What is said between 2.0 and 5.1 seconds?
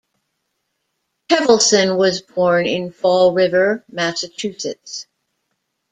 born in Fall River, Massachusetts.